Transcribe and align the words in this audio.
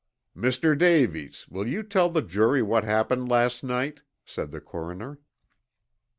"Mr. 0.35 0.75
Davies, 0.75 1.47
will 1.47 1.67
you 1.67 1.83
tell 1.83 2.09
the 2.09 2.23
jury 2.23 2.63
what 2.63 2.83
happened 2.83 3.29
last 3.29 3.63
night," 3.63 4.01
said 4.25 4.49
the 4.49 4.59
coroner. 4.59 5.19